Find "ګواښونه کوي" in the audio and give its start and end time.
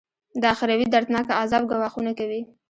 1.71-2.41